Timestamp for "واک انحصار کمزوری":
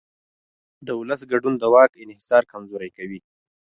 1.73-2.89